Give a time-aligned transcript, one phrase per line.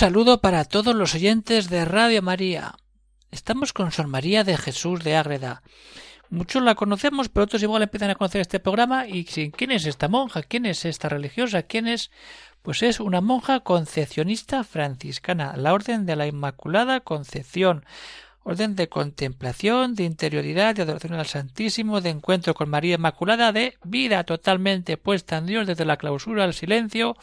[0.00, 2.74] Saludo para todos los oyentes de Radio María.
[3.30, 5.62] Estamos con Sor María de Jesús de Ágreda.
[6.30, 10.08] Muchos la conocemos, pero otros igual empiezan a conocer este programa y ¿quién es esta
[10.08, 10.42] monja?
[10.42, 11.64] ¿Quién es esta religiosa?
[11.64, 12.10] ¿Quién es?
[12.62, 17.84] Pues es una monja concepcionista franciscana, la Orden de la Inmaculada Concepción,
[18.42, 23.76] orden de contemplación, de interioridad, de adoración al Santísimo, de encuentro con María Inmaculada, de
[23.84, 27.18] vida totalmente puesta en Dios desde la clausura al silencio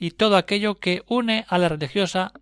[0.00, 2.32] y todo aquello que une a la religiosa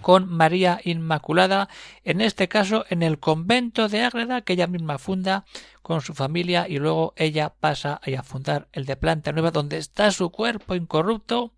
[0.00, 1.68] con María Inmaculada,
[2.04, 5.44] en este caso en el convento de Ágreda que ella misma funda
[5.82, 10.12] con su familia y luego ella pasa a fundar el de Planta Nueva donde está
[10.12, 11.52] su cuerpo incorrupto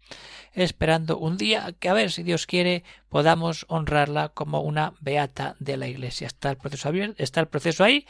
[0.54, 5.76] esperando un día que a ver si Dios quiere podamos honrarla como una beata de
[5.76, 6.26] la iglesia.
[6.26, 8.06] Está el proceso abierto, está el proceso ahí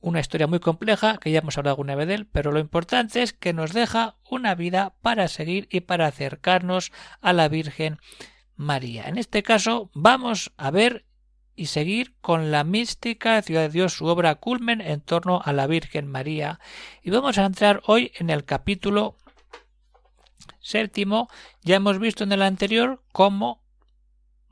[0.00, 3.22] una historia muy compleja que ya hemos hablado alguna vez de él, pero lo importante
[3.22, 7.98] es que nos deja una vida para seguir y para acercarnos a la Virgen
[8.56, 9.08] María.
[9.08, 11.04] En este caso vamos a ver
[11.58, 15.66] y seguir con la mística Ciudad de Dios, su obra culmen en torno a la
[15.66, 16.60] Virgen María.
[17.02, 19.16] Y vamos a entrar hoy en el capítulo
[20.60, 21.28] séptimo.
[21.62, 23.64] Ya hemos visto en el anterior cómo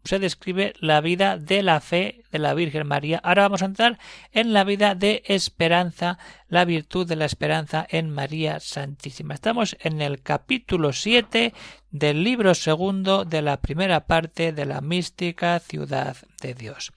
[0.07, 3.21] se describe la vida de la fe de la Virgen María.
[3.23, 3.99] Ahora vamos a entrar
[4.33, 9.35] en la vida de esperanza, la virtud de la esperanza en María Santísima.
[9.35, 11.53] Estamos en el capítulo 7
[11.91, 16.93] del libro segundo de la primera parte de la mística ciudad de Dios.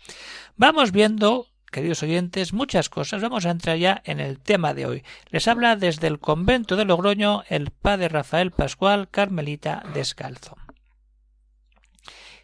[0.56, 3.22] Vamos viendo queridos oyentes, muchas cosas.
[3.22, 5.04] Vamos a entrar ya en el tema de hoy.
[5.30, 10.58] Les habla desde el convento de Logroño el padre Rafael Pascual Carmelita Descalzo.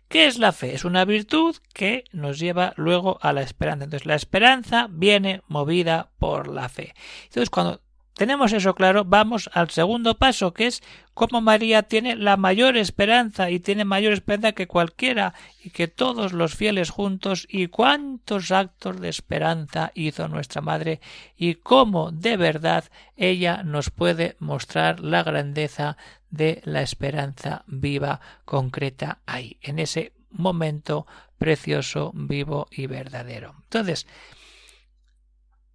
[0.07, 0.73] ¿Qué es la fe?
[0.73, 3.85] Es una virtud que nos lleva luego a la esperanza.
[3.85, 6.93] Entonces, la esperanza viene movida por la fe.
[7.23, 7.81] Entonces, cuando
[8.15, 10.81] tenemos eso claro, vamos al segundo paso, que es
[11.13, 16.31] cómo María tiene la mayor esperanza y tiene mayor esperanza que cualquiera y que todos
[16.31, 21.01] los fieles juntos y cuántos actos de esperanza hizo nuestra Madre
[21.35, 22.85] y cómo de verdad
[23.17, 25.97] ella nos puede mostrar la grandeza
[26.29, 31.05] de la esperanza viva, concreta ahí, en ese momento
[31.37, 33.55] precioso, vivo y verdadero.
[33.63, 34.07] Entonces,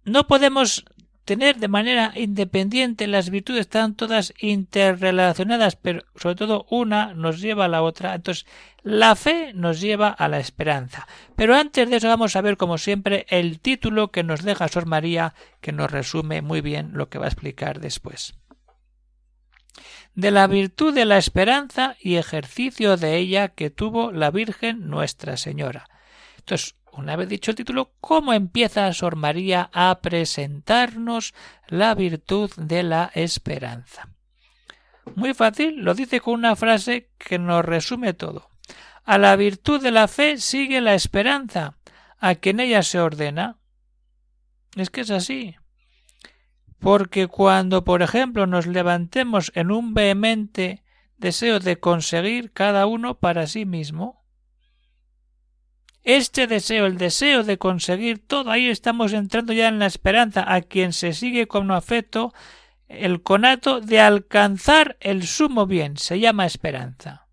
[0.03, 0.85] no podemos
[1.25, 7.65] tener de manera independiente las virtudes están todas interrelacionadas, pero sobre todo una nos lleva
[7.65, 8.15] a la otra.
[8.15, 8.45] Entonces,
[8.83, 11.07] la fe nos lleva a la esperanza.
[11.35, 14.85] Pero antes de eso vamos a ver, como siempre, el título que nos deja Sor
[14.85, 18.35] María, que nos resume muy bien lo que va a explicar después
[20.13, 25.37] de la virtud de la esperanza y ejercicio de ella que tuvo la Virgen Nuestra
[25.37, 25.89] Señora.
[26.39, 31.33] Entonces, una vez dicho el título, ¿cómo empieza Sor María a presentarnos
[31.67, 34.09] la virtud de la esperanza?
[35.15, 38.49] Muy fácil, lo dice con una frase que nos resume todo.
[39.03, 41.77] A la virtud de la fe sigue la esperanza,
[42.19, 43.57] a quien ella se ordena.
[44.75, 45.55] Es que es así
[46.81, 50.83] porque cuando, por ejemplo, nos levantemos en un vehemente
[51.17, 54.20] deseo de conseguir cada uno para sí mismo,
[56.03, 60.61] este deseo, el deseo de conseguir todo, ahí estamos entrando ya en la esperanza, a
[60.61, 62.33] quien se sigue con afecto
[62.87, 67.27] el conato de alcanzar el sumo bien, se llama esperanza.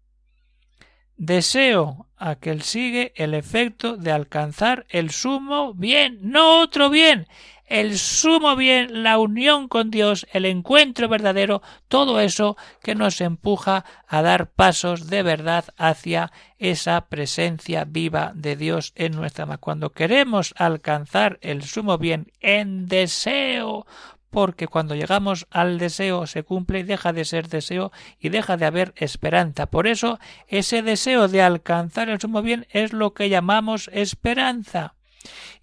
[1.16, 7.26] Deseo a que sigue el efecto de alcanzar el sumo bien, no otro bien,
[7.68, 13.84] el sumo bien, la unión con Dios, el encuentro verdadero, todo eso que nos empuja
[14.06, 19.58] a dar pasos de verdad hacia esa presencia viva de Dios en nuestra alma.
[19.58, 23.86] Cuando queremos alcanzar el sumo bien en deseo,
[24.30, 28.66] porque cuando llegamos al deseo se cumple y deja de ser deseo y deja de
[28.66, 29.66] haber esperanza.
[29.66, 30.18] Por eso
[30.48, 34.94] ese deseo de alcanzar el sumo bien es lo que llamamos esperanza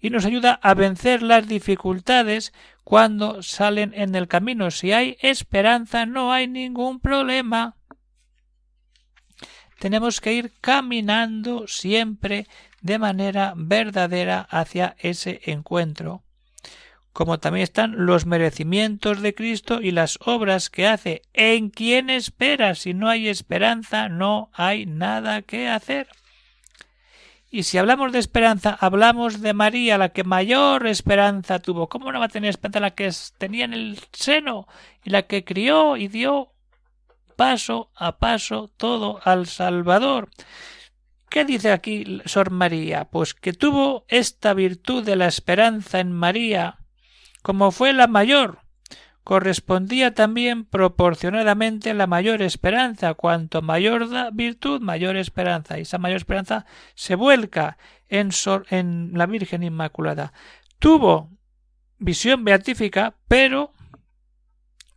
[0.00, 2.52] y nos ayuda a vencer las dificultades
[2.84, 4.70] cuando salen en el camino.
[4.70, 7.76] Si hay esperanza, no hay ningún problema.
[9.78, 12.46] Tenemos que ir caminando siempre
[12.80, 16.22] de manera verdadera hacia ese encuentro
[17.16, 21.22] como también están los merecimientos de Cristo y las obras que hace.
[21.32, 22.74] ¿En quién espera?
[22.74, 26.08] Si no hay esperanza, no hay nada que hacer.
[27.56, 31.88] Y si hablamos de esperanza, hablamos de María, la que mayor esperanza tuvo.
[31.88, 34.68] ¿Cómo no va a tener esperanza la que tenía en el seno
[35.02, 36.52] y la que crió y dio
[37.34, 40.28] paso a paso todo al Salvador?
[41.30, 43.06] ¿Qué dice aquí Sor María?
[43.06, 46.80] Pues que tuvo esta virtud de la esperanza en María,
[47.40, 48.65] como fue la mayor,
[49.26, 53.14] correspondía también proporcionadamente la mayor esperanza.
[53.14, 55.76] Cuanto mayor virtud, mayor esperanza.
[55.76, 56.64] Y esa mayor esperanza
[56.94, 57.76] se vuelca
[58.08, 58.30] en,
[58.70, 60.32] en la Virgen Inmaculada.
[60.78, 61.28] Tuvo
[61.98, 63.72] visión beatífica, pero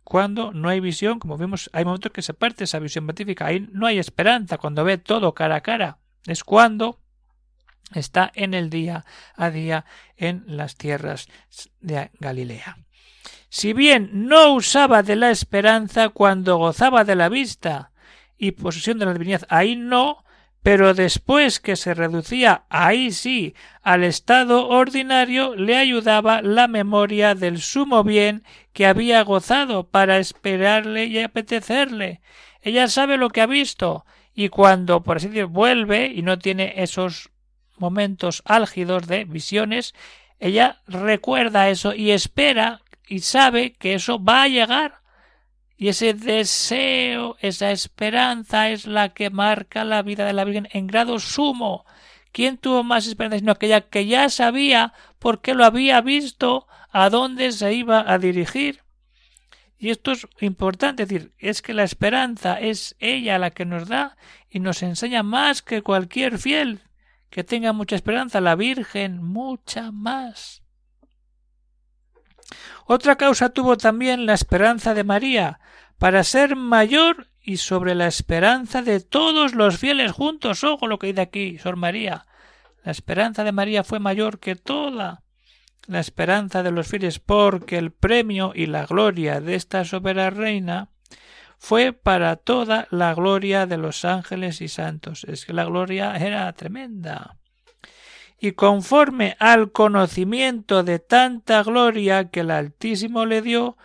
[0.04, 3.46] cuando no hay visión, como vimos, hay momentos que se parte esa visión beatífica.
[3.46, 5.98] Ahí no hay esperanza, cuando ve todo cara a cara.
[6.24, 7.00] Es cuando
[7.96, 9.04] está en el día
[9.34, 9.86] a día
[10.16, 11.26] en las tierras
[11.80, 12.76] de Galilea.
[13.48, 17.90] Si bien no usaba de la esperanza cuando gozaba de la vista
[18.38, 20.24] y posesión de la divinidad, ahí no,
[20.62, 27.60] pero después que se reducía ahí sí al estado ordinario le ayudaba la memoria del
[27.60, 32.20] sumo bien que había gozado para esperarle y apetecerle.
[32.62, 36.74] Ella sabe lo que ha visto y cuando por así decirlo vuelve y no tiene
[36.76, 37.30] esos
[37.78, 39.94] momentos álgidos de visiones,
[40.38, 45.00] ella recuerda eso y espera y sabe que eso va a llegar.
[45.76, 50.86] Y ese deseo, esa esperanza es la que marca la vida de la Virgen en
[50.86, 51.84] grado sumo.
[52.32, 57.50] ¿Quién tuvo más esperanza sino aquella que ya sabía porque lo había visto a dónde
[57.50, 58.82] se iba a dirigir?
[59.76, 63.88] Y esto es importante, es decir, es que la esperanza es ella la que nos
[63.88, 64.16] da
[64.48, 66.82] y nos enseña más que cualquier fiel
[67.28, 70.59] que tenga mucha esperanza, la Virgen mucha más.
[72.86, 75.60] Otra causa tuvo también la esperanza de María,
[75.98, 80.64] para ser mayor y sobre la esperanza de todos los fieles juntos.
[80.64, 82.26] Ojo lo que dice aquí, Sor María.
[82.84, 85.22] La esperanza de María fue mayor que toda
[85.86, 90.88] la esperanza de los fieles, porque el premio y la gloria de esta soberana reina
[91.58, 95.24] fue para toda la gloria de los ángeles y santos.
[95.24, 97.39] Es que la gloria era tremenda
[98.40, 103.76] y conforme al conocimiento de tanta gloria que el Altísimo le dio,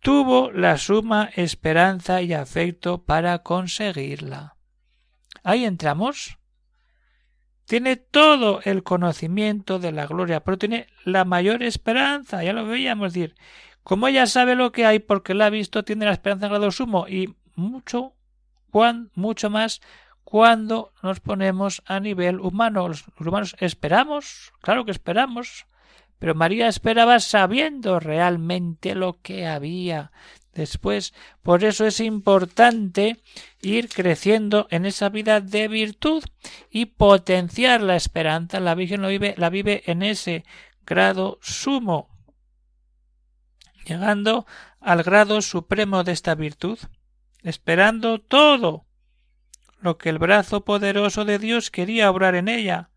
[0.00, 4.56] tuvo la suma esperanza y afecto para conseguirla.
[5.44, 6.38] Ahí entramos.
[7.64, 13.12] Tiene todo el conocimiento de la gloria, pero tiene la mayor esperanza, ya lo veíamos
[13.12, 13.36] decir.
[13.84, 16.72] Como ella sabe lo que hay porque la ha visto, tiene la esperanza en grado
[16.72, 18.14] sumo y mucho,
[18.70, 19.80] cuán, mucho más
[20.32, 22.88] cuando nos ponemos a nivel humano.
[22.88, 25.66] Los humanos esperamos, claro que esperamos,
[26.18, 30.10] pero María esperaba sabiendo realmente lo que había
[30.54, 31.12] después.
[31.42, 33.22] Por eso es importante
[33.60, 36.24] ir creciendo en esa vida de virtud
[36.70, 38.58] y potenciar la esperanza.
[38.58, 40.46] La Virgen lo vive, la vive en ese
[40.86, 42.08] grado sumo,
[43.84, 44.46] llegando
[44.80, 46.78] al grado supremo de esta virtud,
[47.42, 48.86] esperando todo
[49.82, 52.90] lo que el brazo poderoso de Dios quería obrar en ella,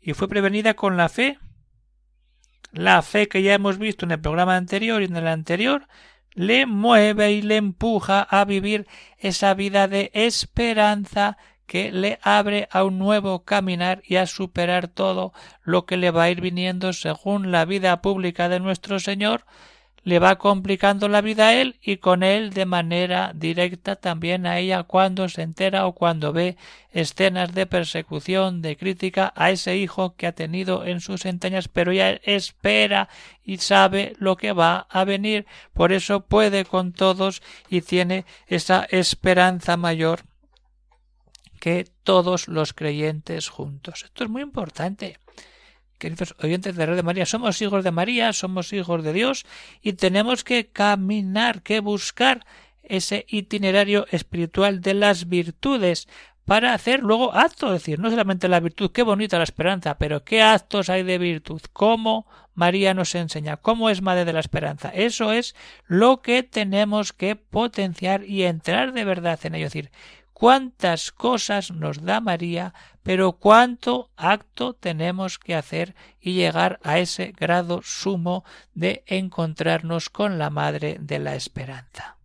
[0.00, 1.38] y fue prevenida con la fe.
[2.72, 5.86] La fe que ya hemos visto en el programa anterior y en el anterior
[6.32, 8.86] le mueve y le empuja a vivir
[9.18, 15.32] esa vida de esperanza que le abre a un nuevo caminar y a superar todo
[15.62, 19.44] lo que le va a ir viniendo según la vida pública de nuestro Señor
[20.06, 24.60] le va complicando la vida a él y con él de manera directa también a
[24.60, 26.56] ella cuando se entera o cuando ve
[26.92, 31.92] escenas de persecución, de crítica a ese hijo que ha tenido en sus entrañas, pero
[31.92, 33.08] ya espera
[33.42, 38.86] y sabe lo que va a venir, por eso puede con todos y tiene esa
[38.88, 40.20] esperanza mayor
[41.58, 44.04] que todos los creyentes juntos.
[44.04, 45.18] Esto es muy importante
[45.98, 49.46] queridos oyentes de Red de María, somos hijos de María, somos hijos de Dios
[49.82, 52.44] y tenemos que caminar, que buscar
[52.82, 56.08] ese itinerario espiritual de las virtudes
[56.46, 60.24] para hacer luego actos, es decir, no solamente la virtud, qué bonita la esperanza, pero
[60.24, 64.88] qué actos hay de virtud, cómo María nos enseña, cómo es madre de la esperanza.
[64.90, 69.90] Eso es lo que tenemos que potenciar y entrar de verdad en ello, es decir,
[70.38, 77.32] cuántas cosas nos da María, pero cuánto acto tenemos que hacer y llegar a ese
[77.32, 82.15] grado sumo de encontrarnos con la Madre de la Esperanza.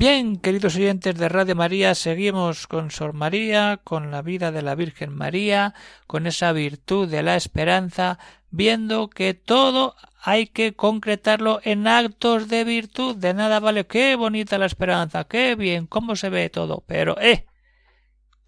[0.00, 4.74] Bien, queridos oyentes de Radio María, seguimos con Sor María, con la vida de la
[4.74, 5.74] Virgen María,
[6.06, 8.18] con esa virtud de la esperanza,
[8.50, 13.14] viendo que todo hay que concretarlo en actos de virtud.
[13.16, 17.44] De nada vale, qué bonita la esperanza, qué bien, cómo se ve todo, pero, eh,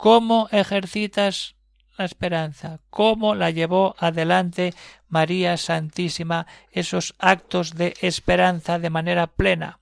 [0.02, 1.54] ¿cómo ejercitas
[1.96, 2.80] la esperanza?
[2.90, 4.74] ¿Cómo la llevó adelante
[5.06, 9.78] María Santísima esos actos de esperanza de manera plena?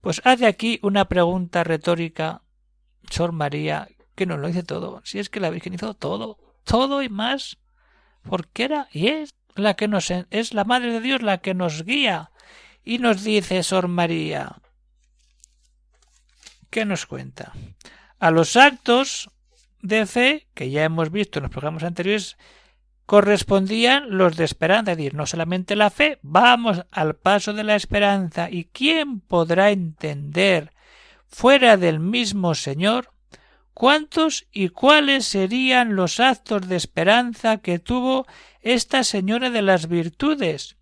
[0.00, 2.40] Pues hace aquí una pregunta retórica,
[3.10, 5.02] Sor María, que nos lo dice todo.
[5.04, 7.58] Si es que la Virgen hizo todo, todo y más,
[8.22, 11.84] porque era y es la que nos es la Madre de Dios la que nos
[11.84, 12.30] guía
[12.82, 14.56] y nos dice Sor María.
[16.70, 17.52] ¿Qué nos cuenta?
[18.18, 19.30] A los actos
[19.80, 22.36] de fe que ya hemos visto en los programas anteriores
[23.06, 27.76] correspondían los de esperanza, es decir, no solamente la fe, vamos al paso de la
[27.76, 28.50] esperanza.
[28.50, 30.72] ¿Y quién podrá entender,
[31.26, 33.12] fuera del mismo Señor,
[33.72, 38.26] cuántos y cuáles serían los actos de esperanza que tuvo
[38.60, 40.77] esta señora de las virtudes?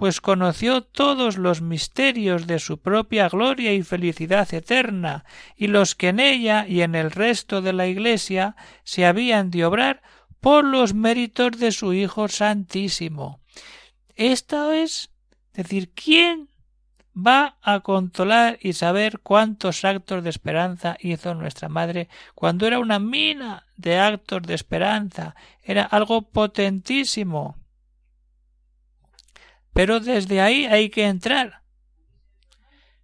[0.00, 5.26] Pues conoció todos los misterios de su propia gloria y felicidad eterna,
[5.56, 9.66] y los que en ella y en el resto de la Iglesia se habían de
[9.66, 10.00] obrar
[10.40, 13.40] por los méritos de su Hijo Santísimo.
[14.16, 15.10] Esto es
[15.52, 16.48] decir, ¿quién
[17.14, 22.98] va a controlar y saber cuántos actos de esperanza hizo nuestra madre cuando era una
[22.98, 27.59] mina de actos de esperanza, era algo potentísimo.
[29.72, 31.62] Pero desde ahí hay que entrar.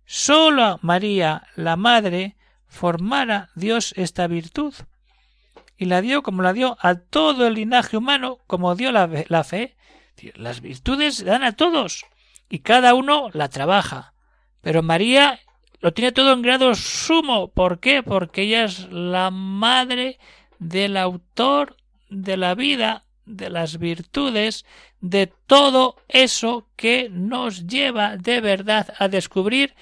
[0.04, 4.74] Solo María, la Madre, formara Dios esta virtud
[5.76, 9.08] y la dio como la dio a todo el linaje humano, como dio la,
[9.44, 9.76] fe.
[10.34, 12.06] Las virtudes dan a todos
[12.48, 14.14] y cada uno la trabaja.
[14.62, 15.40] Pero María
[15.80, 17.48] lo tiene todo en grado sumo.
[17.48, 18.02] ¿Por qué?
[18.02, 20.18] Porque ella es la madre
[20.58, 21.76] del autor
[22.08, 24.64] de la vida, de las virtudes,
[25.00, 29.74] de todo eso que nos lleva de verdad a descubrir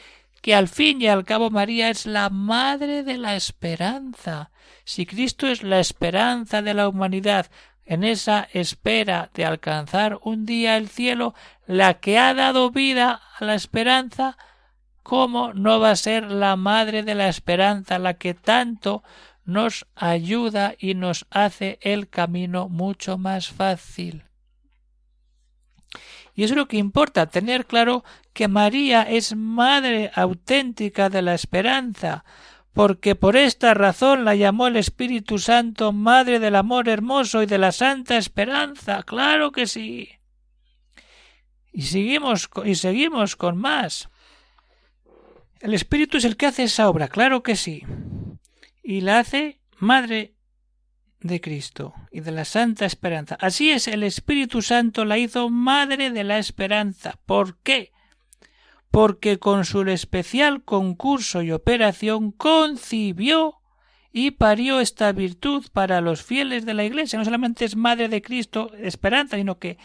[0.43, 4.51] que al fin y al cabo María es la madre de la esperanza.
[4.85, 7.47] Si Cristo es la esperanza de la humanidad,
[7.87, 11.35] en esa espera de alcanzar un día el cielo,
[11.67, 14.37] la que ha dado vida a la esperanza,
[15.03, 19.03] ¿cómo no va a ser la madre de la esperanza la que tanto
[19.45, 24.25] nos ayuda y nos hace el camino mucho más fácil?
[26.35, 32.25] Y es lo que importa, tener claro que María es madre auténtica de la esperanza,
[32.73, 37.59] porque por esta razón la llamó el Espíritu Santo Madre del Amor Hermoso y de
[37.59, 39.05] la Santa Esperanza.
[39.05, 40.11] Claro que sí.
[41.73, 44.09] Y seguimos, y seguimos con más.
[45.61, 47.85] El Espíritu es el que hace esa obra, claro que sí.
[48.87, 50.35] Y la hace Madre
[51.21, 53.39] de Cristo y de la Santa Esperanza.
[53.41, 57.19] Así es, el Espíritu Santo la hizo Madre de la Esperanza.
[57.25, 57.93] ¿Por qué?
[58.91, 63.57] Porque con su especial concurso y operación concibió
[64.13, 67.19] y parió esta virtud para los fieles de la Iglesia.
[67.19, 69.79] No solamente es Madre de Cristo, Esperanza, sino que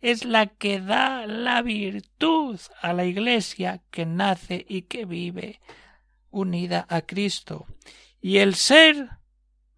[0.00, 5.60] es la que da la virtud a la Iglesia que nace y que vive
[6.30, 7.66] unida a Cristo.
[8.20, 9.10] Y el ser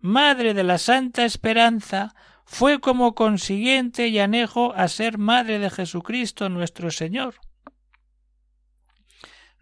[0.01, 6.51] Madre de la Santa Esperanza, fue como consiguiente y anejo a ser Madre de Jesucristo
[6.51, 7.37] nuestro Señor.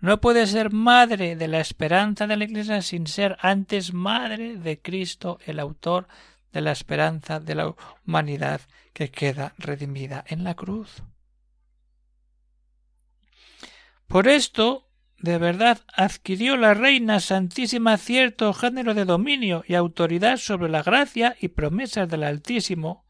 [0.00, 4.80] No puede ser Madre de la Esperanza de la Iglesia sin ser antes Madre de
[4.80, 6.08] Cristo, el autor
[6.52, 11.02] de la esperanza de la humanidad que queda redimida en la cruz.
[14.08, 14.89] Por esto,
[15.20, 21.36] de verdad adquirió la Reina Santísima cierto género de dominio y autoridad sobre la gracia
[21.40, 23.04] y promesas del Altísimo,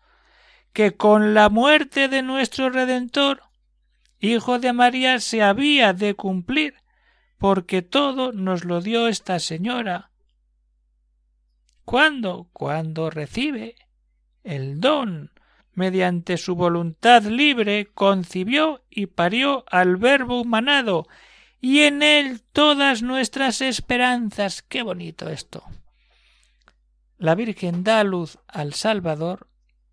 [0.73, 3.43] que con la muerte de nuestro Redentor,
[4.19, 6.75] Hijo de María, se había de cumplir,
[7.39, 10.11] porque todo nos lo dio esta señora.
[11.85, 12.49] ¿Cuándo?
[12.53, 13.77] Cuando recibe
[14.43, 15.31] el don
[15.75, 21.07] mediante su voluntad libre concibió y parió al Verbo humanado
[21.61, 24.63] y en él todas nuestras esperanzas.
[24.63, 25.63] Qué bonito esto.
[27.19, 29.49] La Virgen da luz al Salvador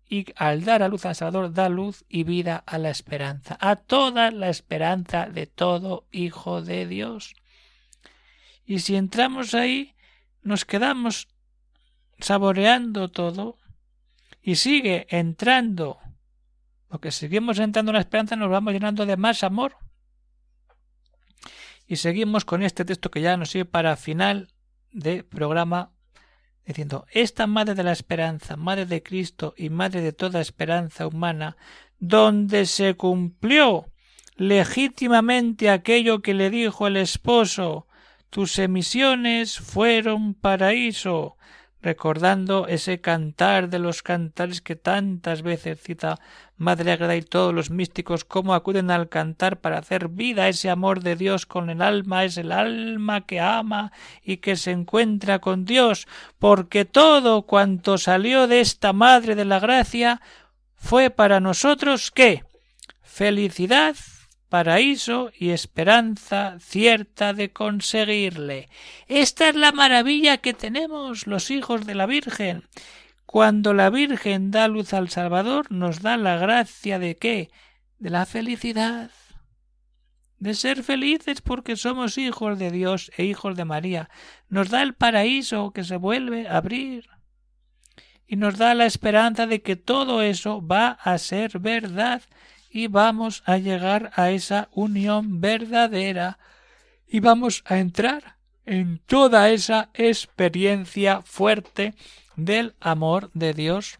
[0.08, 3.76] y al dar a luz al Salvador da luz y vida a la esperanza, a
[3.76, 7.34] toda la esperanza de todo Hijo de Dios.
[8.64, 9.94] Y si entramos ahí,
[10.42, 11.28] nos quedamos
[12.18, 13.58] saboreando todo
[14.40, 15.98] y sigue entrando,
[16.88, 19.76] porque seguimos entrando en la esperanza, nos vamos llenando de más amor.
[21.88, 24.52] Y seguimos con este texto que ya nos sirve para final
[24.92, 25.90] de programa,
[26.66, 31.56] diciendo, esta Madre de la Esperanza, Madre de Cristo y Madre de toda esperanza humana,
[31.98, 33.86] donde se cumplió
[34.36, 37.86] legítimamente aquello que le dijo el esposo,
[38.28, 41.37] tus emisiones fueron paraíso,
[41.80, 46.18] recordando ese cantar de los cantares que tantas veces cita
[46.56, 51.02] Madre Agreda y todos los místicos, cómo acuden al cantar para hacer vida ese amor
[51.02, 53.92] de Dios con el alma, es el alma que ama
[54.24, 59.60] y que se encuentra con Dios, porque todo cuanto salió de esta Madre de la
[59.60, 60.20] Gracia
[60.74, 62.44] fue para nosotros qué?
[63.02, 63.94] Felicidad,
[64.48, 68.68] paraíso y esperanza cierta de conseguirle.
[69.06, 72.64] Esta es la maravilla que tenemos los hijos de la Virgen.
[73.26, 77.50] Cuando la Virgen da luz al Salvador, nos da la gracia de qué?
[77.98, 79.10] De la felicidad.
[80.38, 84.08] De ser felices porque somos hijos de Dios e hijos de María.
[84.48, 87.10] Nos da el paraíso que se vuelve a abrir.
[88.26, 92.22] Y nos da la esperanza de que todo eso va a ser verdad
[92.70, 96.38] y vamos a llegar a esa unión verdadera
[97.06, 101.94] y vamos a entrar en toda esa experiencia fuerte
[102.36, 103.98] del amor de Dios.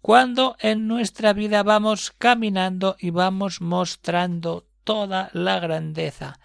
[0.00, 6.38] Cuando en nuestra vida vamos caminando y vamos mostrando toda la grandeza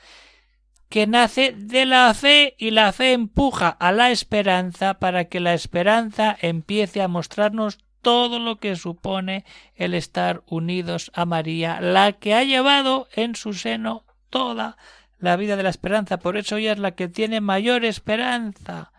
[0.92, 5.54] que nace de la fe y la fe empuja a la esperanza para que la
[5.54, 12.34] esperanza empiece a mostrarnos todo lo que supone el estar unidos a María, la que
[12.34, 14.78] ha llevado en su seno toda
[15.20, 16.18] la vida de la esperanza.
[16.18, 18.92] Por eso ella es la que tiene mayor esperanza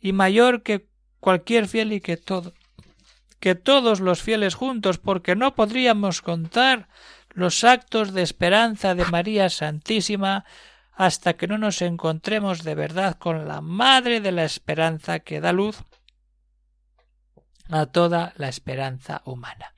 [0.00, 0.86] y mayor que
[1.20, 2.52] cualquier fiel y que todo
[3.40, 6.88] que todos los fieles juntos, porque no podríamos contar
[7.30, 10.44] los actos de esperanza de María Santísima
[10.92, 15.52] hasta que no nos encontremos de verdad con la Madre de la Esperanza que da
[15.52, 15.82] luz
[17.70, 19.74] a toda la esperanza humana.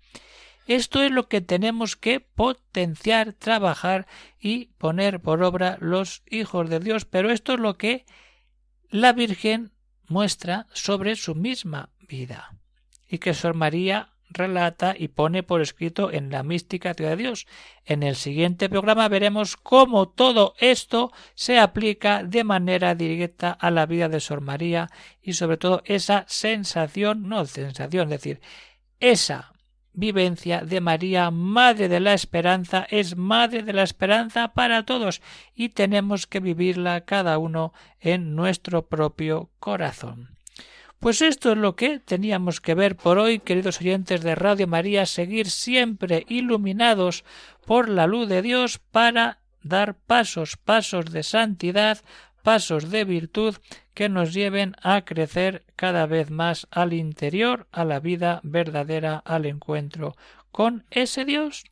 [0.66, 4.06] Esto es lo que tenemos que potenciar, trabajar
[4.38, 8.06] y poner por obra los hijos de Dios, pero esto es lo que
[8.90, 9.72] la Virgen
[10.06, 12.56] muestra sobre su misma vida
[13.08, 17.46] y que Sor María relata y pone por escrito en la mística de Dios.
[17.84, 23.86] En el siguiente programa veremos cómo todo esto se aplica de manera directa a la
[23.86, 24.90] vida de Sor María
[25.20, 28.40] y sobre todo esa sensación, no sensación, es decir,
[29.00, 29.52] esa
[29.92, 35.20] vivencia de María, Madre de la Esperanza, es Madre de la Esperanza para todos
[35.54, 40.41] y tenemos que vivirla cada uno en nuestro propio corazón.
[41.02, 45.04] Pues esto es lo que teníamos que ver por hoy, queridos oyentes de Radio María,
[45.04, 47.24] seguir siempre iluminados
[47.66, 51.98] por la luz de Dios para dar pasos, pasos de santidad,
[52.44, 53.56] pasos de virtud
[53.94, 59.46] que nos lleven a crecer cada vez más al interior, a la vida verdadera, al
[59.46, 60.14] encuentro
[60.52, 61.64] con ese Dios.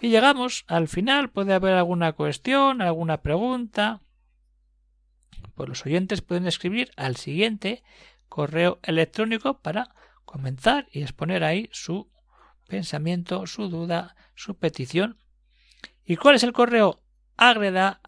[0.00, 4.00] Y llegamos al final, puede haber alguna cuestión, alguna pregunta.
[5.54, 7.82] Pues los oyentes pueden escribir al siguiente
[8.28, 12.10] correo electrónico para comenzar y exponer ahí su
[12.66, 15.18] pensamiento, su duda, su petición.
[16.04, 17.00] ¿Y cuál es el correo?
[17.38, 18.00] agreda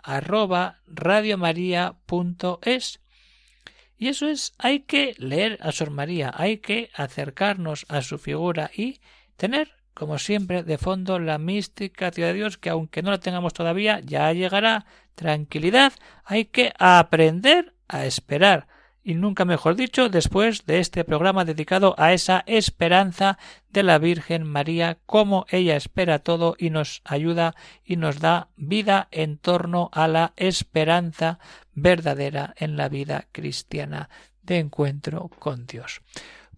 [3.96, 8.70] y eso es, hay que leer a Sor María, hay que acercarnos a su figura
[8.74, 8.98] y
[9.36, 14.00] tener, como siempre, de fondo la mística de Dios, que aunque no la tengamos todavía,
[14.00, 14.86] ya llegará.
[15.14, 15.92] Tranquilidad,
[16.24, 18.68] hay que aprender a esperar,
[19.02, 23.38] y nunca mejor dicho, después de este programa dedicado a esa esperanza
[23.70, 29.08] de la Virgen María, cómo ella espera todo y nos ayuda y nos da vida
[29.10, 31.38] en torno a la esperanza
[31.72, 34.10] verdadera en la vida cristiana
[34.42, 36.02] de encuentro con Dios.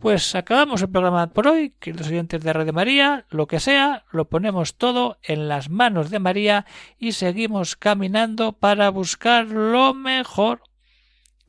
[0.02, 4.24] Pues acabamos el programa por hoy, queridos oyentes de Radio María, lo que sea, lo
[4.24, 6.66] ponemos todo en las manos de María
[6.98, 10.62] y seguimos caminando para buscar lo mejor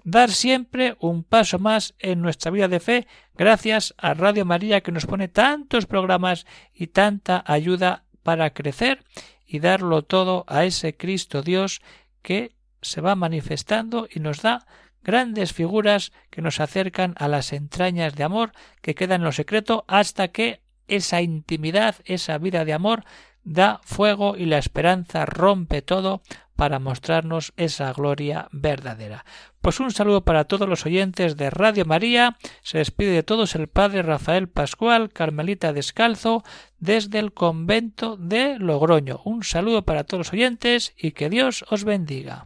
[0.04, 4.92] dar siempre un paso más en nuestra vida de fe gracias a Radio María que
[4.92, 9.04] nos pone tantos programas y tanta ayuda para crecer
[9.46, 11.82] y darlo todo a ese Cristo Dios
[12.22, 14.66] que se va manifestando y nos da
[15.04, 19.86] grandes figuras que nos acercan a las entrañas de amor que quedan en lo secreto
[19.88, 23.06] hasta que esa intimidad, esa vida de amor
[23.44, 26.22] da fuego y la esperanza rompe todo
[26.56, 29.26] para mostrarnos esa gloria verdadera.
[29.62, 32.38] Pues un saludo para todos los oyentes de Radio María.
[32.62, 36.44] Se despide de todos el Padre Rafael Pascual, Carmelita Descalzo,
[36.80, 39.22] desde el convento de Logroño.
[39.24, 42.46] Un saludo para todos los oyentes y que Dios os bendiga.